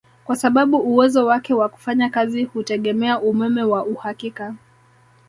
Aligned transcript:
Kwa 0.25 0.35
sababu 0.35 0.77
uwezo 0.77 1.25
wake 1.25 1.53
wa 1.53 1.69
kufanya 1.69 2.09
kazi 2.09 2.43
hutegemea 2.43 3.19
umeme 3.21 3.63
wa 3.63 3.85
uhakika 3.85 4.55